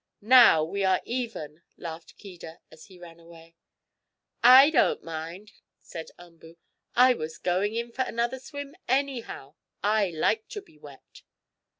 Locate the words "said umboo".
5.79-6.57